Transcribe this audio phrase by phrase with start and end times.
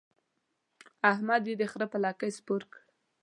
[1.11, 2.79] احمد يې د خره پر لکۍ سپور کړ.